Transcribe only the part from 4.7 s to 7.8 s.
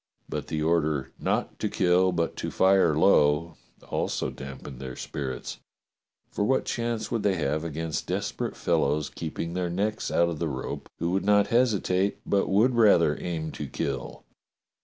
their spirits, for what chance would they have